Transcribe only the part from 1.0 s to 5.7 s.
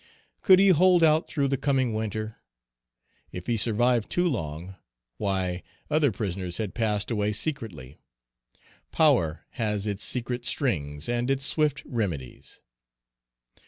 out through the coming winter? If he survived too long why,